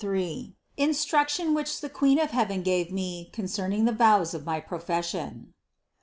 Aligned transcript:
INSTRUCTION 0.77 1.53
WHICH 1.53 1.79
THE 1.79 1.87
QUEEN 1.91 2.17
OF 2.17 2.31
HEAVEN 2.31 2.63
GAVE; 2.63 2.91
ME 2.91 3.29
CONCERNING 3.33 3.85
THE 3.85 3.91
VOWS 3.93 4.33
OF 4.33 4.45
MY 4.47 4.59
PROFESSION. 4.61 5.53